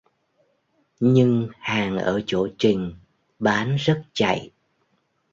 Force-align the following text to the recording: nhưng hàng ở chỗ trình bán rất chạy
nhưng 0.99 1.47
hàng 1.59 1.97
ở 1.97 2.21
chỗ 2.27 2.47
trình 2.57 2.93
bán 3.39 3.75
rất 3.75 4.03
chạy 4.13 4.51